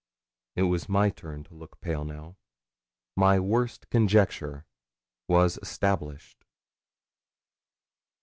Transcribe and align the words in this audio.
It 0.55 0.63
was 0.63 0.89
my 0.89 1.11
turn 1.11 1.43
to 1.43 1.53
look 1.53 1.79
pale 1.79 2.03
now. 2.03 2.35
My 3.15 3.39
worst 3.39 3.87
conjecture 3.91 4.65
was 5.27 5.59
established. 5.61 6.43